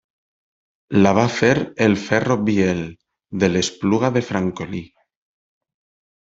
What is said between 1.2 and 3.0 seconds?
fer el ferro Biel,